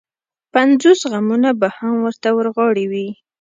پنځوس 0.53 0.99
غمونه 1.11 1.49
به 1.59 1.67
هم 1.77 1.95
ورته 2.05 2.29
ورغاړې 2.33 2.85
وي. 2.91 3.07